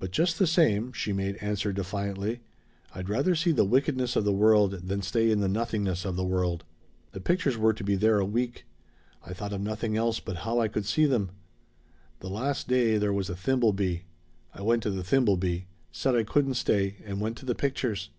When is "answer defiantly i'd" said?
1.36-3.08